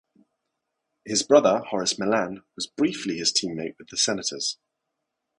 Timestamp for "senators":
3.97-4.57